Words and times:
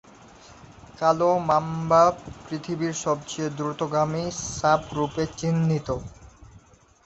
কালো 0.97 1.29
মাম্বা 1.49 2.03
পৃথিবীর 2.43 2.93
সবচেয়ে 3.03 3.49
দ্রুতগামী 3.57 4.23
সাপ 4.51 4.81
রূপে 4.97 5.23
চিহ্নিত। 5.37 5.87